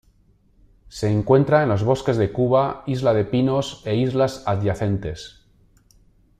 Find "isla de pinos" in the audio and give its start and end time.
2.87-3.83